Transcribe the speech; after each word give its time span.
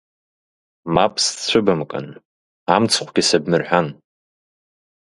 Мап 0.93 1.13
сцәыбымкын, 1.25 2.07
амцхәгьы 2.75 3.23
сыбмырҳәан! 3.27 3.87